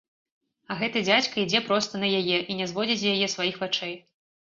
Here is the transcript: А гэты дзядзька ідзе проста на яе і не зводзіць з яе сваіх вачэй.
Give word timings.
А 0.73 0.77
гэты 0.79 1.03
дзядзька 1.09 1.41
ідзе 1.45 1.63
проста 1.69 2.03
на 2.03 2.09
яе 2.23 2.43
і 2.49 2.59
не 2.63 2.71
зводзіць 2.75 3.01
з 3.07 3.15
яе 3.17 3.33
сваіх 3.39 3.65
вачэй. 3.65 3.99